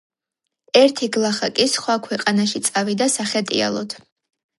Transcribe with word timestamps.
ერთი 0.79 1.09
გლახაკი 1.17 1.67
სხვა 1.73 1.97
ქვეყანაში 2.07 2.61
წავიდა 2.69 3.09
სახეტიალოდ. 3.17 3.95